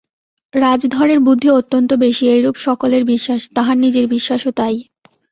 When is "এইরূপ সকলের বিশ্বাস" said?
2.27-3.41